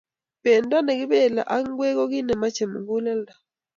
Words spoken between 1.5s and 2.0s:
ak ngwek